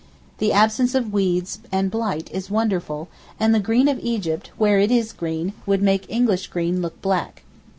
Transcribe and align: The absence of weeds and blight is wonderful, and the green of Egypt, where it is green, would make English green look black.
The 0.39 0.51
absence 0.51 0.95
of 0.95 1.13
weeds 1.13 1.59
and 1.71 1.91
blight 1.91 2.27
is 2.33 2.49
wonderful, 2.49 3.07
and 3.39 3.53
the 3.53 3.59
green 3.59 3.87
of 3.87 3.99
Egypt, 3.99 4.49
where 4.57 4.79
it 4.79 4.89
is 4.89 5.13
green, 5.13 5.53
would 5.67 5.83
make 5.83 6.09
English 6.09 6.47
green 6.47 6.81
look 6.81 6.99
black. 7.03 7.43